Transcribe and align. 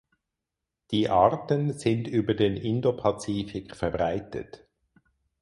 Die 0.89 1.09
Arten 1.11 1.73
sind 1.73 2.07
über 2.07 2.33
den 2.33 2.57
Indopazifik 2.57 3.75
verbreitet. 3.75 4.67